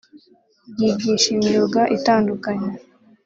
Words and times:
ryigisha 0.71 1.27
imyuga 1.35 1.81
itandukanye 1.97 2.71